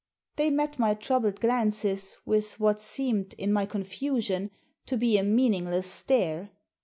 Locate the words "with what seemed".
2.25-3.35